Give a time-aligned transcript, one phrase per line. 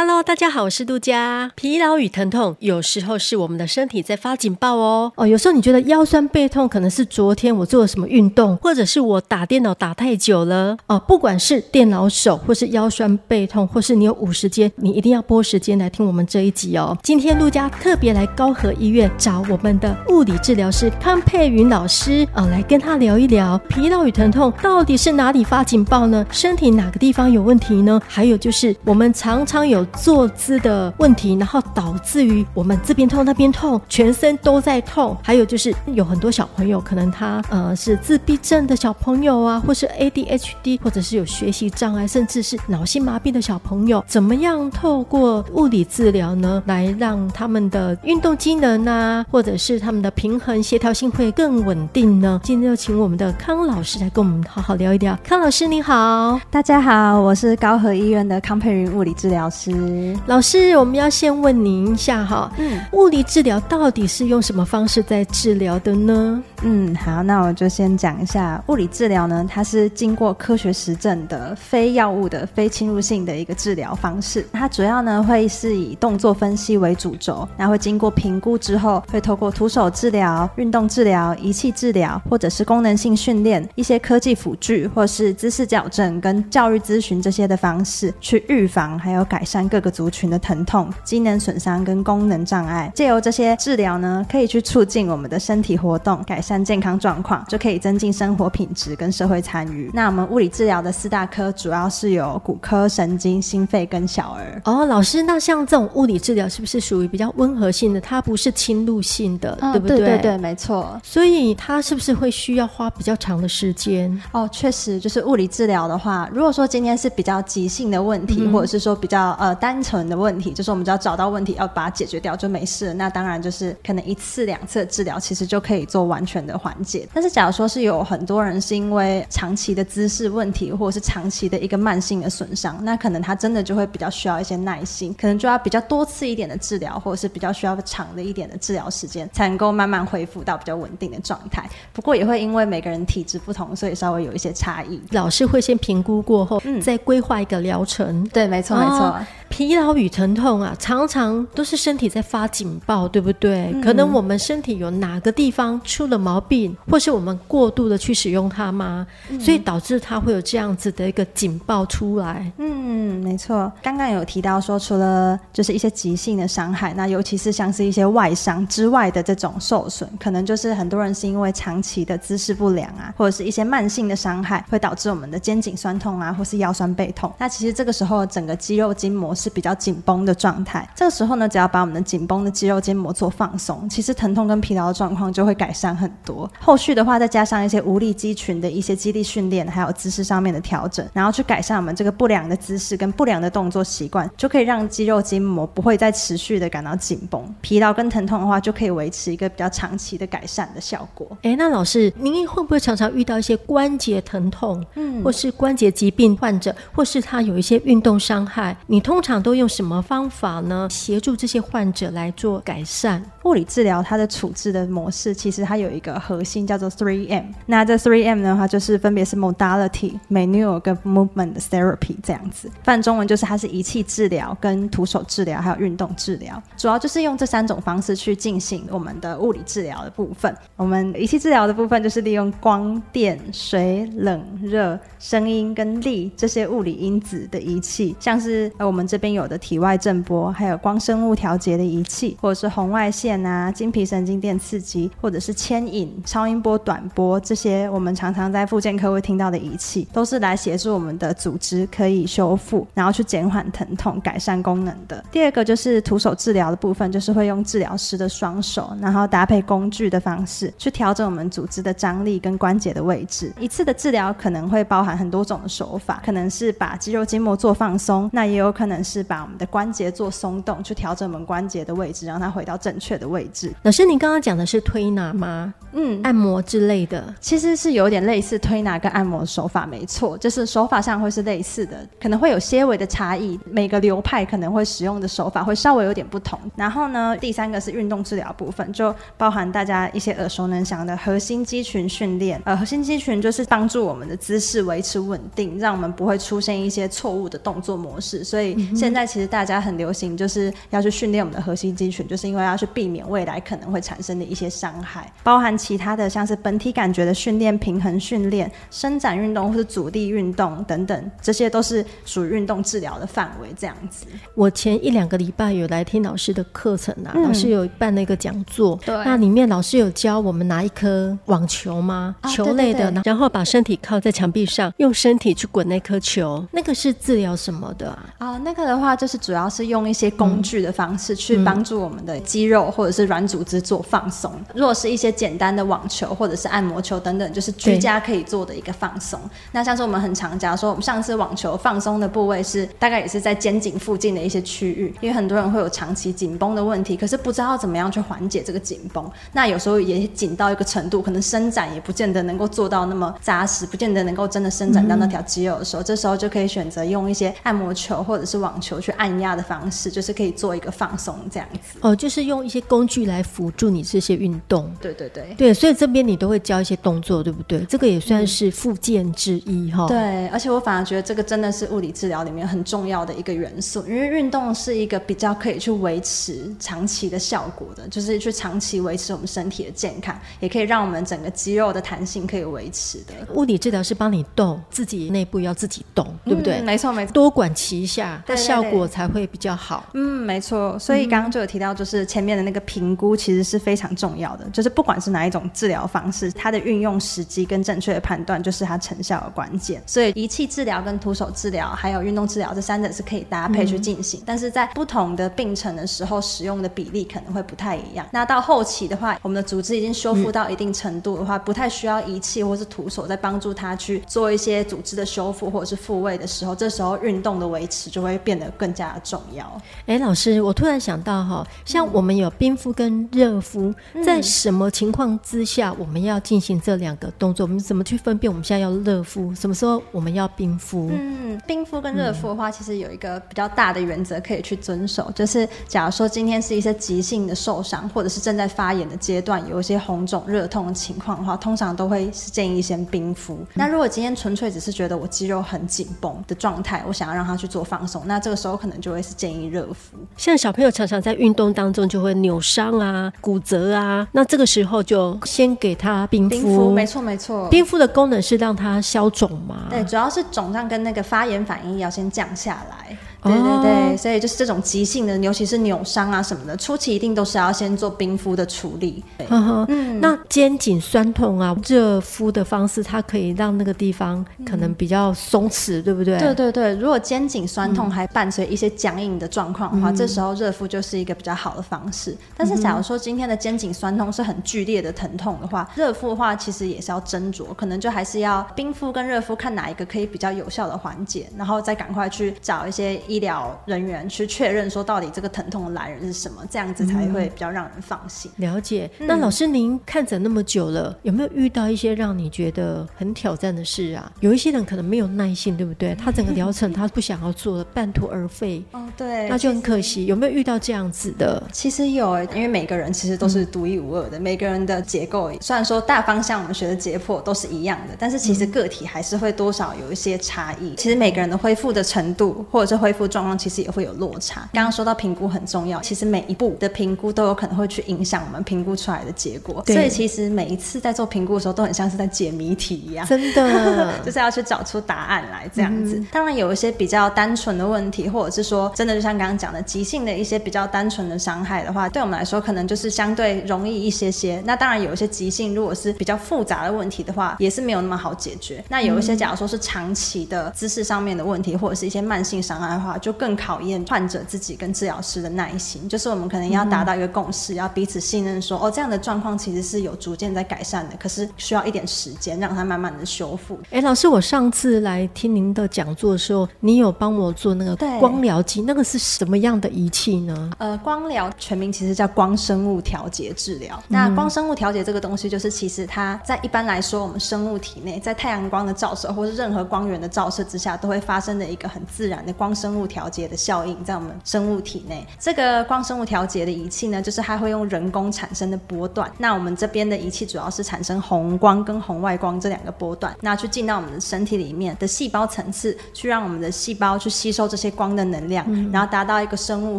[0.00, 1.50] ？Hello，大家好，我是杜佳。
[1.56, 5.12] 疲劳与疼痛有时候是我们的身体在发警报哦。
[5.16, 10.76] 哦，有时候你觉得腰酸背痛，可能是昨天我做了什么运动，或者是我打电脑打太久了。
[10.86, 16.96] 哦，不管是电脑手，或是腰酸背痛，或是你有五十间，你一定要拨时间来听我们这一集哦。
[17.02, 26.24] 今天陆佳特别来高和医院找我们的物理治疗师康佩云老师啊，来跟他聊一聊疲劳与疼痛到底是哪里发警报呢？
[26.30, 28.00] 身体哪个地方有问题呢？
[28.06, 29.87] 还有就是我们常常有。
[29.96, 35.16] 坐姿的问题，然后导致于我们这边痛那边痛，全身都在痛。
[35.22, 52.40] 还有就是有很多小朋友，可能他呃是自闭症的小朋友啊，或是 ADHD，或者是有学习障碍，甚至是脑性麻痹的小朋友，怎么样透过物理治疗呢，来让他们的运动机能啊，或者是他们的平衡协调性会更稳定呢？
[52.42, 55.18] 今天就请我们的康老师来跟我们好好聊一聊。
[55.24, 59.77] 康老师你好，大家好，我是高和医院的康佩云物理治疗师。
[60.26, 66.42] 老师，我们要先问您一下哈，嗯，物理治疗到底是用什么方式在治疗的呢？
[66.62, 74.44] 嗯，好，那我就先讲一下物理治疗呢，它是经过科学实证的非药物的非侵入性的一个治疗方式。
[74.52, 92.90] 它主要呢会是以动作分析为主轴，那会经过评估之后，会透过徒手治疗、运动治疗、仪器治疗，或者是功能性训练、一些科技辅具，或是姿势矫正跟教育咨询这些的方式，去预防还有改善各个族群的疼痛、机能损伤跟功能障碍。
[92.96, 96.58] 借由这些治疗呢，可以去促进我们的身体活动，改善。
[96.68, 99.90] 健康状况就可以增进生活品质跟社会参与。
[99.94, 104.60] 那我们物理治疗的四大科主要是有骨科、神经、心肺跟小儿。
[104.66, 108.00] 哦，老师，那像这种物理治疗是不是属于比较温和性的？
[108.02, 109.98] 它不是侵入性的，哦、对不对？
[109.98, 111.00] 对对对，没错。
[111.02, 114.20] 所以它是不是会需要花比较长的时间？
[114.32, 122.92] 哦，确实，就是物理治疗的话，如果说今天是比较急性的问题，嗯、或者是说比较呃单纯的问题，就是我们只要找到问题，要把它解决掉就没事。
[122.92, 141.68] 那当然就是可能一次两次的治疗，其实就可以做完全的缓解，但是假如说是有很多人是因为长期的姿势问题，或者是长期的一个慢性的损伤，那可能他真的就会比较需要一些耐心，可能就要比较多次一点的治疗，或者是比较需要长的一点的治疗时间，才能够慢慢恢复到比较稳定的状态。
[141.92, 145.00] 不过也会因为每个人体质不同，所以稍微有一些差异。
[145.10, 148.22] 老师会先评估过后，嗯，再规划一个疗程。
[148.28, 148.98] 对，没错，没错。
[148.98, 153.70] 哦疲劳与疼痛啊，常常都是身体在发警报，对不对？
[153.72, 159.06] 嗯、可能我们身体有哪个地方出了毛病，或是我们过度的去使用它吗？
[159.30, 162.52] 嗯、所以导致它会有这样子的一个警报出来。
[162.58, 163.72] 嗯，没错。
[163.82, 177.32] 刚刚有提到说，除了就是一些急性的伤害，那尤其是像是一些外伤之外的这种受损，可能就是很多人是因为长期的姿势不良啊，或者是一些慢性的伤害，会导致我们的肩颈酸痛啊，或是腰酸背痛。
[177.38, 179.34] 那其实这个时候整个肌肉筋膜。
[179.38, 186.50] 是比较紧绷的状态，这个时候呢，只要把我们的紧绷的肌肉筋膜做放松，其实疼痛跟疲劳的状况就会改善很多。
[186.60, 197.42] 后续的话，再加上一些无力肌群的一些肌力训练，还有姿势上面的调整，然后去改善我们这个不良的姿势跟不良的动作习惯，就可以让肌肉筋膜不会再持续的感到紧绷。
[197.60, 201.26] 疲劳跟疼痛的话，就可以维持一个比较长期的改善的效果。
[201.42, 208.76] 哎，那老师，您会不会常常遇到一些关节疼痛，嗯，或是关节疾病患者，或是他有一些运动伤害？
[208.86, 210.88] 你通常常都用什么方法呢？
[210.90, 213.22] 协助这些患者来做改善。
[213.48, 217.46] 物理治疗它的处置的模式，其实它有一个核心叫做 Three M。
[217.66, 222.70] 那这 Three M 呢，它就是分别是 Modality、Manual 跟 Movement Therapy 这样子。
[222.84, 230.54] 翻中文就是它是仪器治疗、跟徒手治疗还有运动治疗，主要就是用这三种方式去进行我们的物理治疗的部分。
[230.76, 239.08] 我们仪器治疗的部分就是利用光电、水、冷、热、声音跟力这些物理因子的仪器，像是呃我们。
[239.08, 255.24] 这边有的体外震波，还有光生物调节的仪器，或者是红外线啊、经皮神经电刺激，或者是牵引、超音波、短波这些，我们常常在复健科会听到的仪器，都是来协助我们的组织可以修复，然后去减缓疼痛、改善功能的。
[255.32, 263.52] 第二个就是徒手治疗的部分，就是会用治疗师的双手，然后搭配工具的方式去调整我们组织的张力跟关节的位置。
[263.58, 268.98] 一次的治疗可能会包含很多种的手法，可能是把肌肉筋膜做放松，那也有可能。
[269.08, 273.72] 是把我们的关节做松动，去调整我们关节的位置，让它回到正确的的位置。
[273.82, 275.74] 老师，您刚刚讲的是推拿吗？
[275.92, 286.58] 嗯，按摩之类的，其实是有点类似推拿跟按摩手法，没错，就是手法上会是类似的，可能会有些微的差异，每个流派可能会使用的手法会稍微有点不同。
[286.76, 292.60] 然后呢，第三个是运动治疗部分，就包含大家一些耳熟能详的核心肌群训练。
[292.66, 298.44] 呃，核心肌群就是帮助我们的姿势维持稳定，让我们不会出现一些错误的动作模式。
[298.44, 305.78] 所以现在其实大家很流行，就是要去训练我们的核心肌群，就是因为要去避免未来可能会产生的一些伤害，包含。
[305.78, 313.68] 其他的像是本体感觉的训练、平衡训练、伸展运动或是阻力运动等等，这些都是属于运动治疗的范围。
[313.78, 322.34] 这样子，我前一两个礼拜有来听老师的课程啊，嗯、老师有办那个讲座，对，那里面老师有教我们拿一颗网球吗？
[322.40, 328.34] 啊、球类的，然后把身体靠在墙壁上，用身体去滚那颗球，那个是治疗什么的啊？
[328.38, 334.52] 啊，那个的话就是主要是用一些工具的方式去帮助我们的肌肉或者是软组织做放松。
[334.56, 335.68] 嗯、如果是一些简单。
[335.78, 339.38] 的网球或者是按摩球等等，就是居家可以做的一个放松。
[339.70, 349.30] 那像是我们很常讲说，我们上次网球放松的部位是大概也是在肩颈附近的一些区域，因为很多人会有长期紧绷的问题，可是不知道怎么样去缓解这个紧绷。
[349.52, 361.98] 那有时候也紧到一个程度，可能伸展也不见得能够做到那么扎实，不见得能够真的伸展到那条肌肉的时候，嗯、这时候就可以选择用一些按摩球或者是网球去按压的方式，就是可以做一个放松这样子。
[362.00, 364.92] 哦，就是用一些工具来辅助你这些运动。
[365.00, 365.54] 对对对。
[365.56, 367.80] 对，所以这边你都会教一些动作，对不对？
[367.84, 370.08] 这个也算是附件之一哈、嗯。
[370.08, 383.34] 对，而且我反而觉得这个真的是物理治疗里面很重要的一个元素，因为运动是一个比较可以去维持长期的效果的，就是去长期维持我们身体的健康，也可以让我们整个肌肉的弹性可以维持的。
[383.54, 386.80] 物理治疗是帮你动，自己内部要自己动，对不对？
[386.80, 390.06] 嗯、没错没错，多管齐下，它效果才会比较好。
[390.14, 390.98] 嗯，没错。
[390.98, 400.02] 所以刚刚就有提到，就是前面的那个评估其实是非常重要的，就是不管是哪一种治疗方式，它的运用时机跟正确的判断，就是它成效的关键。
[400.06, 408.26] 所以仪器治疗跟徒手治疗，还有运动治疗这三者是可以搭配去进行，嗯、但是在不同的病程的时候，使用的比例可能会不太一样。
[408.32, 419.64] 那到后期的话，我们的组织已经修复到一定程度的话，嗯、不太需要仪器或是徒手在帮助它去做一些组织的修复或者是复位的时候，这时候运动的维持就会变得更加的重要。
[420.06, 431.08] 哎、欸，老师，我突然想到哈，像我们有冰敷跟热敷，嗯、在什么情况之下我们要进行这两个动作，我们怎么去分辨我们现在要热敷，什么时候我们要冰敷？
[431.10, 443.54] 嗯，冰敷跟热敷的话，其实有一个比较大的原则可以去遵守，就是假如说今天是一些急性的受伤，或者是正在发炎的阶段，有一些红肿、热痛的情况的话，通常都会是建议先冰敷。
[443.54, 450.18] 嗯、那如果今天纯粹只是觉得我肌肉很紧绷的状态，我想要让他去做放松，那这个时候可能就会是建议热敷。
[450.36, 456.92] 像小朋友常常在运动当中就会扭伤啊、骨折啊，那这个时候就先给他冰敷。
[456.92, 459.86] 没错没错，冰敷的功能是让它消肿吗？
[459.90, 463.16] 对，主要是肿胀跟那个发炎反应要先降下来。
[463.48, 469.22] 对对对，所以就是这种急性的，尤其是扭伤啊什么的，初期一定都是要先做冰敷的处理。
[469.48, 476.38] 呵呵嗯，那肩颈酸痛啊，热敷的方式，它可以让那个地方可能比较松弛，嗯、对不对？
[476.38, 482.36] 对对对，如果肩颈酸痛还伴随一些僵硬的状况的话，嗯、这时候热敷就是一个比较好的方式。
[482.56, 493.18] 但是假如说今天的肩颈酸痛是很剧烈的疼痛的话，热敷的话其实也是要斟酌，可能就还是要冰敷跟热敷看哪一个可以比较有效的缓解，然后再赶快去找一些。
[493.26, 498.50] 医疗人员去确认说，到底这个疼痛的来源是什么，这样子才会比较让人放心。
[498.56, 499.10] 嗯、了解。
[499.18, 504.30] 那老师，您看诊那么久了，有没有遇到一些让你觉得很挑战的事啊？
[504.40, 506.14] 有一些人可能没有耐性，对不对？
[506.22, 508.82] 他整个疗程他不想要做了，半途而废。
[508.92, 510.26] 哦，对，那就很可惜。
[510.26, 511.62] 有没有遇到这样子的？
[511.72, 520.94] 其实有，因为每个人其实都是独一无二的，嗯、每个人的结构虽然说大方向我们学的解剖都是一样的，但是其实个体还是会多少有一些差异。
[520.96, 524.68] 其实每个人的恢复的程度或者是恢复状况其实也会有落差。
[524.72, 529.82] 刚刚说到评估很重要，其实每一步的评估都有可能会去影响我们评估出来的结果。
[529.86, 536.16] 所以其实每一次在做评估的时候，都很像是在解谜题一样，真的 就是要去找出答案来这样子。
[536.18, 544.62] 嗯、当然有一些比较单纯的问题，或者是说真的就像刚刚讲的急性的一些比较单纯的伤害的话，对我们来说可能就是相对容易一些些。
[544.64, 548.84] 那当然有一些急性，如果是比较复杂的问题的话，也是没有那么好解决。
[548.88, 563.78] 那有一些假如说是长期的姿势上面的问题，或者是一些慢性伤害的话，就更考验患者自己跟治疗师的耐心，就是我们可能要达到一个共识，嗯、要彼此信任说，说哦，这样的状况其实是有逐渐在改善的，可是需要一点时间，让它慢慢的修复。
[563.90, 570.70] 哎，老师，我上次来听您的讲座的时候，你有帮我做那个光疗机，那个是什么样的仪器呢？
[570.78, 573.94] 呃，光疗全名其其实叫光生物调节治疗。
[573.96, 585.26] 嗯、那光生物调节这个东西，就是其实它在一般来说，我们生物体内在太阳光的照射或是任何光源的照射之下，都会发生的一个很自然的光生物调节的效应，在我们生物体内。
[585.38, 589.30] 这个光生物调节的仪器呢，就是它会用人工产生的波段。
[589.38, 599.98] 那我们这边的仪器主要是产生红光跟红外光这两个波段，那去进到我们的身体里面的细胞层次，去让我们的细胞去吸收这些光的能量，嗯、然后达到一个生物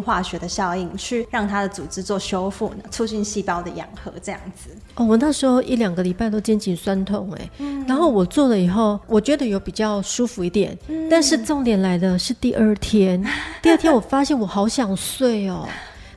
[0.00, 4.70] 化学的效应，去让它的组织做修复，促进细胞的养合，这样子。
[4.94, 13.24] 哦，我那时候一两个礼拜都肩颈酸痛，哎、嗯，然后我做了以后，我觉得有比较舒服一点，嗯、但是重点来的是第二天，天
[13.62, 15.68] 第二天我发现我好想睡哦。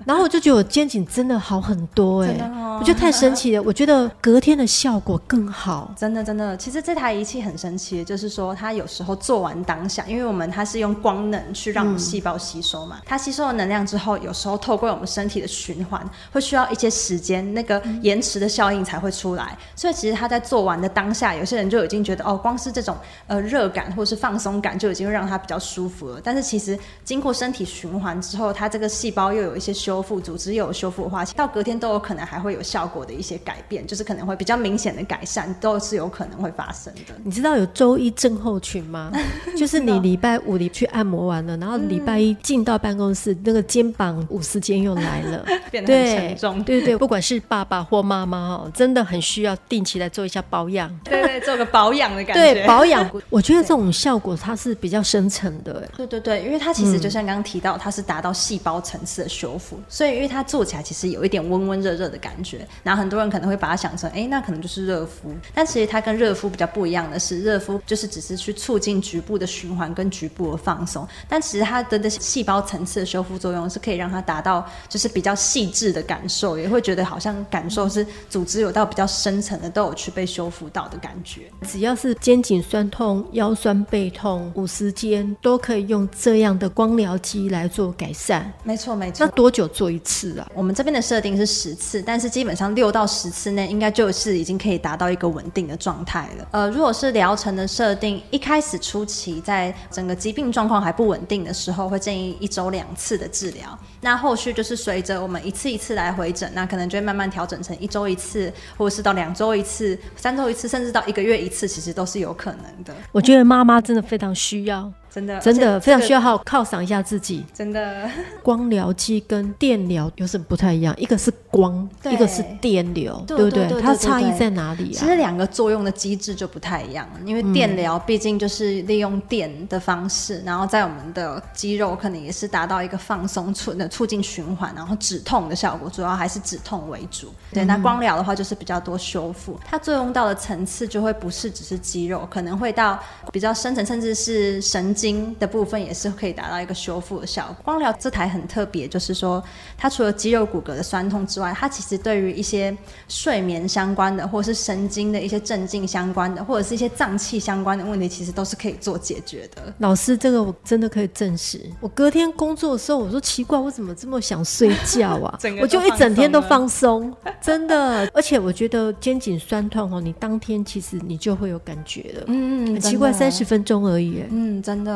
[0.05, 3.61] 然后我就觉得我肩颈真的好很多哎、欸，哦、我觉得太神奇了。
[3.63, 6.55] 我觉得隔天的效果更好，真的真的。
[6.57, 19.57] 其实这台仪器很神奇，就是说它有时候做完当下，因为我们它是用光能去让我们细胞吸收嘛，嗯、它吸收了能量之后，有时候透过我们身体的循环，会需要一些时间，那个延迟的效应才会出来。
[19.75, 26.19] 所以其实它在做完的当下，有些人就已经觉得哦，光是这种呃热感或是放松感就已经让它比较舒服了。
[26.21, 29.92] 但是其实经过身体循环之后，它这个细胞又有一些修。
[29.93, 37.13] 修复组织有修复的话，到隔天都有可能还会有效果的一些改变，就是可能会比较明显的改善，都是有可能会发生的。
[37.23, 39.11] 你知道有周一症候群吗？
[39.55, 46.63] 就是你礼拜五你去按摩完了，然后礼拜一进到办公室，那个肩膀五十肩又来了， 变得很沉重。
[46.63, 50.89] 对对对，不管是爸爸或妈妈哦，真的很需要定期来做一下保养。
[51.03, 52.53] 对对，做个保养的感觉。
[52.55, 55.87] 对，保养，我觉得这种效果它是比较深层的。
[55.95, 59.77] 对对对，因为它其实就像刚刚提到，它是达到细胞层次的修复。
[59.87, 65.33] 所以，因为它做起来其实有一点温温热热的感觉，然后很多人可能会把它想成，哎，那可能就是热敷。
[65.53, 81.41] 但其实它跟热敷比较不一样的是，热敷就是只是去促进局部的循环跟局部的放松，但其实它的的细胞层次的修复作用是可以让它达到就是比较细致的感受，也会觉得好像感受是组织有到比较深层的都有去被修复到的感觉。
[81.67, 88.51] 只要是肩颈酸痛、腰酸背痛、五十肩，都可以用这样的光疗机来做改善。
[88.63, 89.25] 没错，没错。
[89.25, 90.39] 那多久做一次？
[90.39, 96.47] 啊，我们这边的设定是十次，但是基本上六到十次内应该就是已经可以达到一个稳定的状态了。
[96.51, 103.77] 呃，如果是疗程的设定，一开始初期在整个疾病状况还不稳定的时候，会建议一周两次的治疗。
[104.01, 112.93] 那后续就是随着我们一次一次来回诊，那可能就会慢慢调整成一周一次，或者是到两周一次、三周一次，甚至到一个月一次，其实都是有可能的。
[113.11, 114.91] 我觉得妈妈真的非常需要。
[115.13, 117.45] 真的，真的非常需要好好犒赏一下自己。
[117.53, 118.09] 真的，
[118.41, 120.91] 光疗机跟电疗有什么不太一样？
[120.97, 123.79] 一个是光，一个是电流，对不对？
[123.79, 124.97] 它差异在哪里啊？
[124.97, 127.07] 其实两个作用的机制就不太一样。
[127.25, 137.31] 因为电疗毕竟就是利用电的方式，然后在我们的肌肉可能也是达到一个放松、促的促进循环，然后止痛的效果，主要还是止痛为主。
[137.51, 142.99] 对，那光疗的话就是比较多修复，它作用到的层次就会不是只是肌肉，可能会到
[143.31, 145.02] 比较深层，甚至是神经。
[145.03, 147.55] 筋的部分也是可以达到一个修复的效果。
[147.61, 149.43] 光疗这台很特别，就是说
[149.77, 152.73] 它除了肌肉骨骼的酸痛之外，它其实对于一些
[153.09, 159.73] 睡眠相关的，或者是神经的一些镇静相关的，或者是一些脏器相关的问题，其实都是可以做解决的。
[159.79, 161.59] 老师，这个我真的可以证实。
[161.81, 165.37] 我隔天工作的时候，我说奇怪，我怎么这么想睡觉啊？
[165.61, 168.09] 我就一整天都放松，真的。
[168.13, 172.23] 而且我觉得肩颈酸痛哦，你当天其实你就会有感觉了。
[172.27, 174.23] 嗯嗯，很奇怪，三十分钟而已。
[174.29, 174.92] 嗯，真的。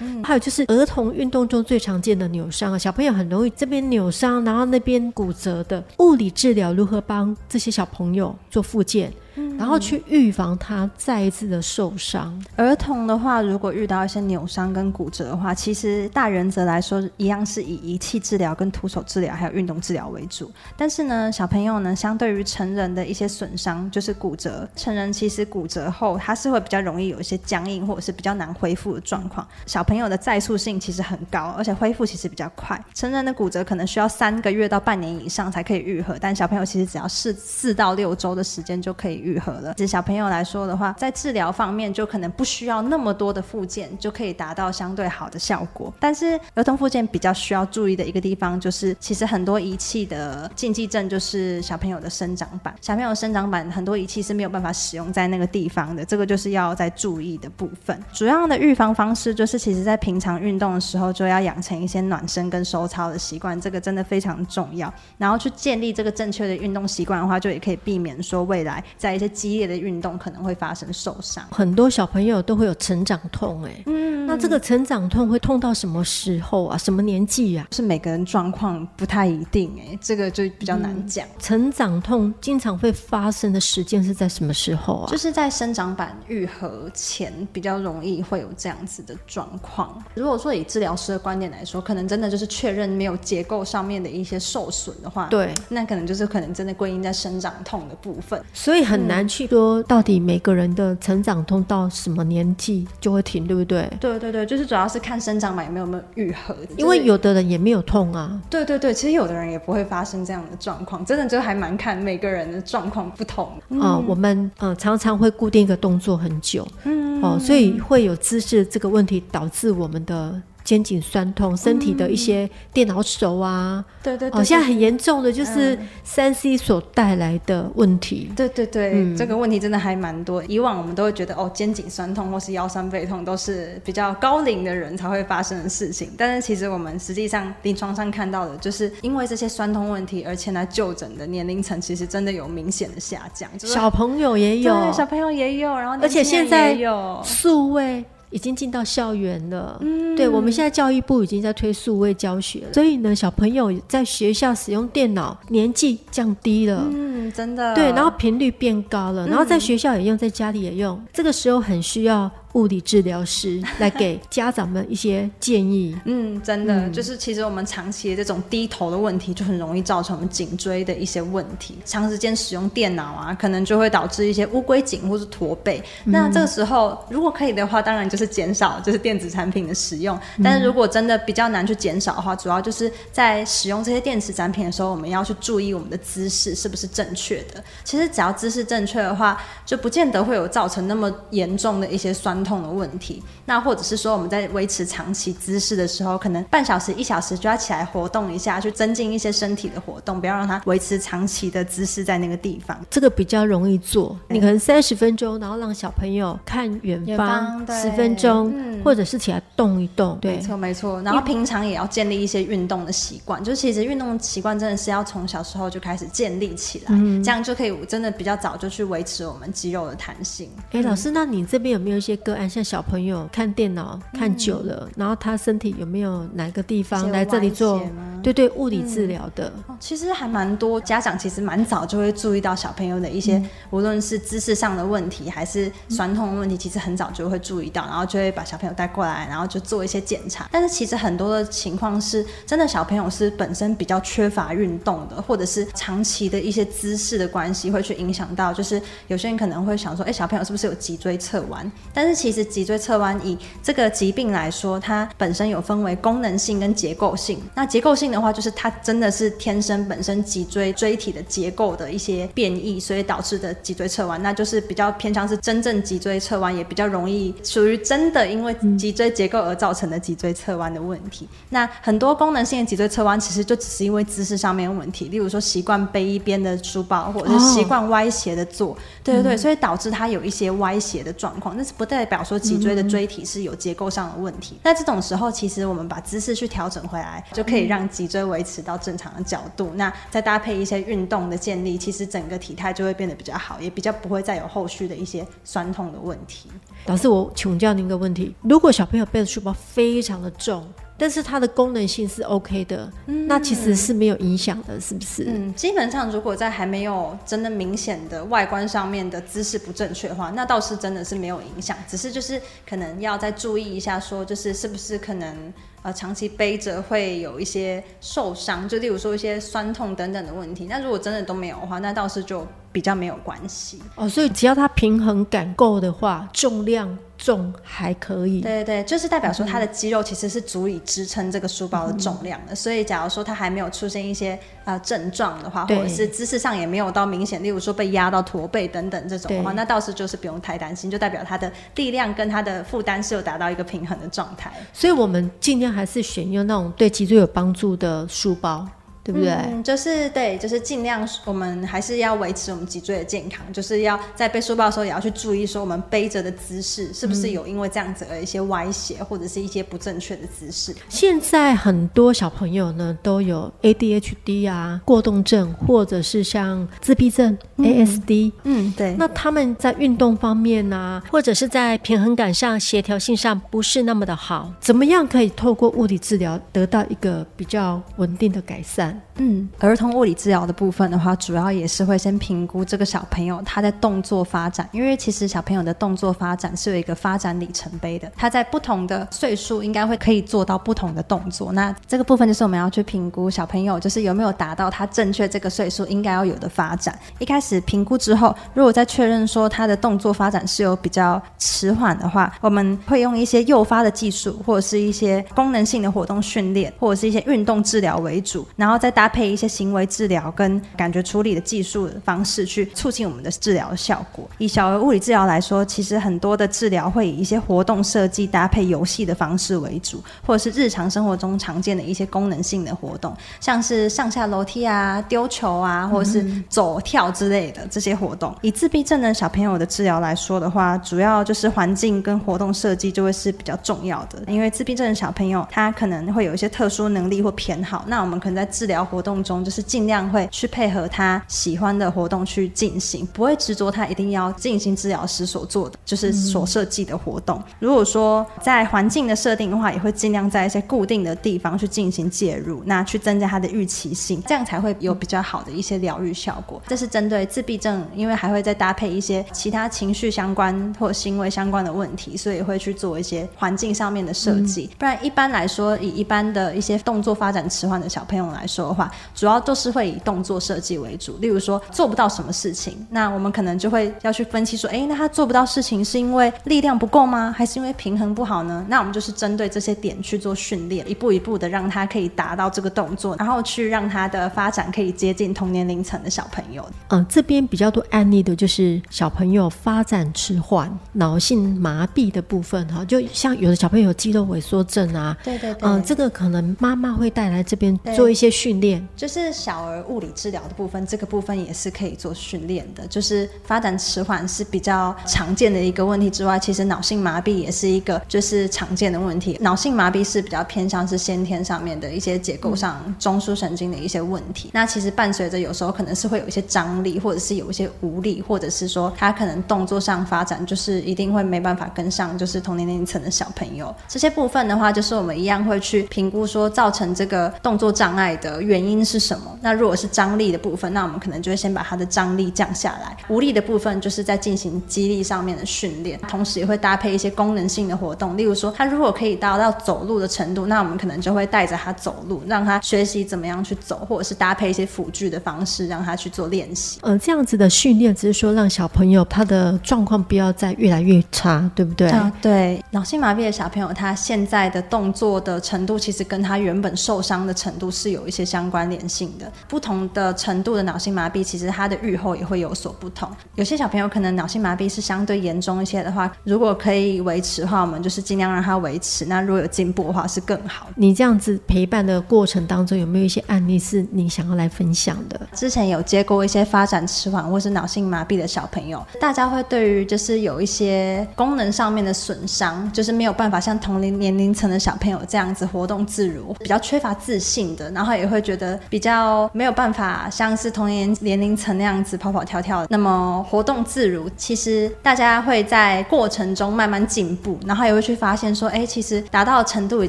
[0.00, 9.12] 嗯，还有就是儿童运动中最常见的扭伤啊，小朋友很容易这边扭伤，然后那边骨折的，物理治疗如何帮这些小朋友做复健？
[9.58, 12.40] 然后去预防他再一次的受伤。
[12.56, 20.50] 儿童的话，如果遇到一些扭伤跟骨折的话，其实大原则来说，一样是以仪器治疗、跟徒手治疗还有运动治疗为主。
[20.76, 29.46] 但是呢，小朋友呢，相对于成人的一些损伤，就是骨折，成人其实骨折后，他是会比较容易有一些僵硬，或者是比较难恢复的状况。
[29.66, 32.82] 小朋友的再塑性其实很高，而且恢复其实比较快。
[32.94, 39.74] 成人的骨折可能需要三个月到半年以上才可以愈合，但小朋友其实只要四四到六周的时间就可以愈愈合了。
[39.74, 45.92] 其实小朋友来说的话，在治疗方面就可能不需要那么多的附件，就可以达到相对好的效果。
[46.00, 52.74] 但是儿童附件比较需要注意的一个地方，就是其实很多仪器的禁忌症就是小朋友的生长板。
[52.80, 57.98] 小朋友生长板很多仪器是没有办法使用在那个地方的，这个就是要在注意的部分。
[58.12, 64.92] 主要的预防方式就是，其实在平常运动的时候就要养成一些暖身跟收操的习惯，这个真的非常重要。
[65.18, 71.44] 然后去建立这个正确的运动习惯的话，就也可以避免说未来在在一些激烈的运动可能会发生受伤。
[71.50, 76.78] 很多小朋友都会有成长痛，哎，嗯，那这个成长痛会痛到什么时候啊？
[76.78, 77.66] 什么年纪啊？
[77.72, 81.26] 是每个人状况不太一定，哎，这个就比较难讲。
[81.26, 85.10] 嗯，成长痛经常会发生的时间是在什么时候啊？
[85.10, 90.00] 就是在生长板愈合前比较容易会有这样子的状况。
[90.14, 98.40] 如果说以治疗师的观点来说，可能真的就是确认没有结构上面的一些受损的话，对，那可能就是可能真的归因在生长痛的部分。
[98.52, 103.90] 所以很难去说到底每个人的成长痛到什么年纪就会停，对不对？
[104.00, 108.40] 对对对，就是主要是看生长板有没有没有愈合，因为有的人也没有痛啊。
[108.48, 113.44] 对对对，其实有的人也不会发生这样的状况，真的就还蛮看每个人的状况不同。
[113.46, 120.40] 啊、嗯呃，我们呃常常会固定一个动作很久，嗯，哦、呃，所以会有姿势这个问题导致我们的。
[120.62, 128.30] 肩颈酸痛，身体的一些电脑手啊，对对对，现在很严重的就是三 C 所带来的问题。
[128.36, 130.42] 对对对，嗯、这个问题真的还蛮多。
[130.44, 143.50] 以往我们都会觉得哦，肩颈酸痛或是腰酸背痛都是比较高龄的人才会发生的事情，但是其实我们实际上临床上看到的，就是因为这些酸痛问题而前来就诊的年龄层，其实真的有明显的下降。
[143.58, 148.04] 小朋友也有，小朋友也有，然后而且现在有数位。
[148.30, 162.30] 已经进到校园了，嗯，对，我们现在教育部已经在推数位教学了，所以呢，小朋友在学校使用电脑年纪降低了，嗯，真的，对，然后频率变高了，然后在学校也用，在家里也用，嗯，这个时候很需要。
[162.54, 165.96] 物理治疗师 来给家长们一些建议。
[166.04, 171.78] 嗯，真的，嗯、就是其实我们长期的这种低头的问题，就很容易造成我们颈椎的一些问题。
[171.84, 175.82] 长时间使用电脑啊，可能就会导致一些乌龟颈或是驼背。
[176.04, 180.18] 嗯、那这个时候，如果可以的话，当然就是减少就是电子产品的使用。
[180.42, 187.62] 但是如果真的比较难去减少的话，主要就是在使用这些电子产品的时候，我们要去注意我们的姿势是不是正确的。
[187.84, 202.78] 其实只要姿势正确的话，就不见得会有造成那么严重的一些酸痛的问题，那或者是说我们在维持长期姿势的时候，可能半小时、一小时就要起来活动一下，去增进一些身体的活动，不要让它维持长期的姿势在那个地方。
[202.90, 210.18] 这个比较容易做，你可能三十分钟，然后让小朋友看远方十分钟，嗯、或者是起来动一动。
[210.20, 211.02] 对，没错没错。
[211.02, 220.50] 然后平常也要建立一些运动的习惯，就是其实运动习惯真的是要从小时候就开始建立起来，嗯、这样就可以真的比较早就去维持我们肌肉的弹性。
[220.72, 227.80] 哎、欸，老师，那你这边有没有一些个案，像小朋友看电脑看久了，嗯、然后他身体有没有哪个地方来这里做？
[228.22, 230.78] 对对，物理治疗的、嗯，其实还蛮多。
[230.78, 240.46] 家长其实蛮早就会注意到小朋友的一些，嗯、无论是姿势上的问题，还是酸痛的问题，其实很早就会注意到，然后就会把小朋友带过来，然后就做一些检查。
[240.52, 248.52] 但是其实很多的情况是，真的小朋友是本身比较缺乏运动的，或者是长期的一些姿势的关系，会去影响到。
[248.52, 251.72] 就是有些人可能会想说，哎，小朋友是不是有脊椎侧弯？
[251.94, 257.40] 但是其实脊椎侧弯以这个疾病来说，它本身有分为功能性跟结构性。
[257.54, 271.26] 那结构性的话，就是它真的是天生本身脊椎椎体的结构的一些变异，所以导致的脊椎侧弯，那就是比较偏向是真正脊椎侧弯，也比较容易属于真的因为脊椎结构而造成的脊椎侧弯的问题。
[271.48, 281.56] 那很多功能性的脊椎侧弯，其实就只是因为姿势上面的问题，例如说习惯背一边的书包，或者是习惯歪斜的坐，对对对，所以导致它有一些歪斜的状况。
[281.56, 284.58] 那是不代表说脊椎的椎体是有结构上的问题。
[284.64, 296.50] 那这种时候，其实我们把姿势去调整回来，就可以让脊椎维持到正常的角度，那再搭配一些运动的建立，其实整个体态就会变得比较好，也比较不会再有后续的一些酸痛的问题。
[296.86, 300.66] 老师，我请教您一个问题：如果小朋友背的书包非常的重，
[301.00, 305.24] 但是它的功能性是 OK 的，嗯、那其实是没有影响的，是不是？
[305.26, 315.34] 嗯，基本上如果在还没有真的明显的外观上面的姿势不正确的话，那倒是真的是没有影响，只是就是可能要再注意一下，说就是是不是可能。
[315.82, 320.66] 呃，长期背着会有一些受伤，就例如说一些酸痛等等的问题。
[320.68, 324.06] 那如果真的都没有的话，那倒是就比较没有关系哦。
[324.06, 328.40] 所以只要它平衡感够的话，重量重还可以。
[328.40, 332.52] 对对对，就是代表说他的肌肉其实是足以支撑这个书包的重量的。
[332.52, 344.52] 嗯、所以假如说他还没有出现一些呃症状的话，或者是姿势上也没有到明显，例如说被压到驼背等等这种的话，那倒是就是不用太担心，就代表他的力量跟他的负担是有达到一个平衡的状态。
[344.74, 345.70] 所以我们尽量。
[345.70, 348.66] 还是选用那种对脊椎有帮助的书包。
[349.10, 349.32] 对对不对？
[349.52, 360.74] 嗯，就是对，就是尽量我们还是要维持我们脊椎的健康，就是要在背书包的时候也要去注意说我们背着的姿势是不是有因为这样子而一些歪斜或者是一些不正确的姿势。
[360.88, 368.32] 现在很多小朋友呢都有 ADHD 啊、过动症，或者是像自闭症、嗯、ASD。
[368.44, 368.94] 嗯，对。
[368.96, 378.99] 那他们在运动方面呢、啊，或者是在平衡感上、协调性上不是那么的好，怎么样可以透过物理治疗得到一个比较稳定的改善？
[379.16, 391.52] 嗯，儿童物理治疗的部分的话，主要也是会先评估这个小朋友他的动作发展，因为其实小朋友的动作发展是有一个发展里程碑的，他在不同的岁数应该会可以做到不同的动作。
[391.52, 396.98] 那这个部分就是我们要去评估小朋友就是有没有达到他正确这个岁数应该要有的发展。
[397.18, 409.10] 一开始评估之后，如果再确认说他的动作发展是有比较迟缓的话，我们会用一些诱发的技术，或者是一些功能性的活动训练，或者是一些运动治疗为主，然后再搭。
[409.10, 414.24] 配一些行为治疗跟感觉处理的技术的方式去促进我们的治疗效果。
[414.38, 428.32] 以小儿物理治疗来说，其实很多的治疗会以一些活动设计搭配游戏的方式为主，或者是日常生活中常见的一些功能性的活动，像是上下楼梯啊、丢球啊，或者是走跳之类的这些活动。
[428.42, 447.42] 以自闭症的小朋友的治疗来说的话，主要就是环境跟活动设计就会是比较重要的，因为自闭症的小朋友他可能会有一些特殊能力或偏好，那我们可能在治疗活动中就是尽量会去配合他喜欢的活动去进行，不会执着他一定要进行治疗师所做的，就是所设计的活动。
[447.58, 456.60] 如果说在环境的设定的话，也会尽量在一些固定的地方去进行介入，那去增加他的预期性，这样才会有比较好的一些疗愈效果。
[456.66, 464.70] 这是针对自闭症，因为还会再搭配一些其他情绪相关或行为相关的问题，所以会去做一些环境上面的设计。
[464.78, 477.34] 不然一般来说，以一般的一些动作发展迟缓的小朋友来说的话，主要都是会以动作设计为主，例如说做不到什么事情，那我们可能就会要去分析说，哎，那他做不到事情是因为力量不够吗？
[477.36, 478.64] 还是因为平衡不好呢？
[478.68, 486.66] 那我们就是针对这些点去做训练，一步一步的让他可以达到这个动作，然后去让他的发展可以接近同年龄层的小朋友。
[486.88, 499.60] 嗯，这边比较多案例的就是小朋友发展迟缓、脑性麻痹的部分哈，就像有的小朋友有肌肉萎缩症啊，对对对，嗯，这个可能妈妈会带来这边做一些训训练，就是小。
[499.60, 502.86] 儿物理治疗的部分，这个部分也是可以做训练的。
[502.86, 509.36] 就是发展迟缓是比较常见的一个问题之外，其实脑性麻痹也是一个就是常见的问题。
[509.40, 514.50] 脑性麻痹是比较偏向是先天上面的一些结构上中枢神经的一些问题。
[514.54, 523.74] 那其实伴随着有时候可能是会有一些张力，或者是有一些无力，或者是说他可能动作上发展就是一定会没办法跟上，就是同年龄层的小朋友。
[523.86, 529.38] 这些部分的话，就是我们一样会去评估说造成这个动作障碍的原因是什么。
[529.42, 532.96] 那如果是张力的部分，那我们可能就会先把它的张力降下来。
[533.08, 538.16] 无力的部分就是在进行肌力上面的训练，同时也会搭配一些功能性的活动。
[538.16, 546.78] 例如说，他如果可以达到走路的程度，那我们可能就会带着他走路，让他学习怎么样去走，或者是搭配一些辅具的方式，让他去做练习。
[546.82, 551.88] 呃，这样子的训练只是说让小朋友他的状况不要再越来越差，对不对？
[551.90, 552.62] 啊，对。
[552.70, 559.30] 脑性麻痹的小朋友，他现在的动作的程度，其实跟他原本受伤的程度是有一些相关联性的。
[559.48, 563.10] 不同的程度的脑性麻痹，其实它的预后也会有所不同。
[563.34, 569.04] 有些小朋友可能脑性麻痹是相对严重一些的话，如果可以维持的话，我们就是尽量让他维持。
[569.06, 570.68] 那如果有进步的话，是更好。
[570.76, 575.20] 你这样子陪伴的过程当中，有没有一些案例是你想要来分享的？
[575.34, 594.10] 之前有接过一些发展迟缓或是脑性麻痹的小朋友，大家会对于就是有一些功能上面的损伤，就是没有办法像同龄年龄层的小朋友这样子活动自如，比较缺乏自信的，然后也会觉得比较没有办法像是同年年龄层那样子跑跑跳跳，那么活动自如。
[594.16, 599.88] 其实大家会在过程中慢慢进步，然后也会去发现说，哎，其实达到的程度已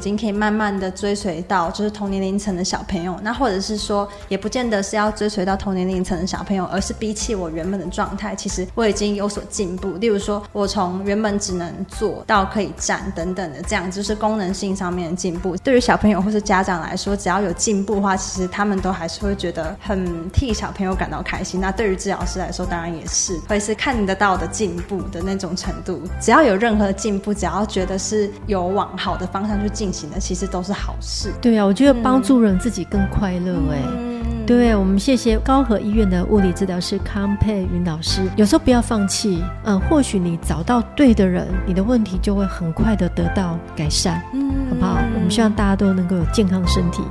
[0.00, 3.16] 经可以慢慢的追随到就是同年龄层的小朋友。
[3.22, 9.92] 那或者是说，也不见得是要追随到同年龄层的小朋友，而是比起我原本的状态，其实我已经有所进步。
[9.92, 15.56] 例如说，我从原本只能坐到可以站等等的，这样就是功能性上面的进步。
[15.58, 20.02] 对于小朋友或是家长来说，只要有进步的话，其实他们都还是会觉得很。
[20.04, 21.60] 嗯，替小朋友感到开心。
[21.60, 26.02] 那对于治疗师来说，当然也是会是看得到的进步的那种程度。
[26.20, 31.32] 只要有任何进步，只要觉得是有往好的方向去进行的，其实都是好事。
[31.40, 33.78] 对啊，我觉得帮助人自己更快乐哎。
[33.86, 38.22] 嗯、对，我们谢谢高和医院的物理治疗师康佩云老师。
[38.34, 44.20] 有时候不要放弃，嗯，或许你找到对的人，你的问题就会很快的得到改善。
[44.32, 44.98] 嗯，好不好？
[45.14, 47.02] 我们希望大家都能够有健康的身体。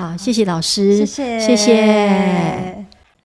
[0.00, 2.79] 好，谢谢老师，谢谢，谢谢。